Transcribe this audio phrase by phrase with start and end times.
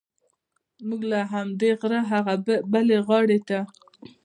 [0.87, 2.35] موږ د همدې غره هغې
[2.71, 3.59] بلې غاړې ته.